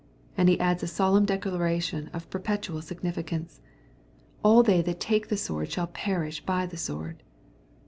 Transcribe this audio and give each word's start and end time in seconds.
And 0.35 0.49
he 0.49 0.59
adds 0.59 0.81
a 0.81 0.87
solemn 0.87 1.25
declaration 1.25 2.07
of 2.11 2.27
perpetual 2.31 2.81
significance, 2.81 3.61
^^ 3.63 3.67
all 4.43 4.63
they 4.63 4.81
that 4.81 4.99
take 4.99 5.27
the 5.27 5.37
sword 5.37 5.71
shall 5.71 5.85
perish 5.85 6.43
by 6.43 6.65
the 6.65 6.75
sword.'' 6.75 7.21